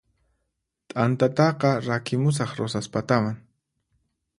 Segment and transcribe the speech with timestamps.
[0.93, 3.35] T'antataqa rakimusaq Rosaspataman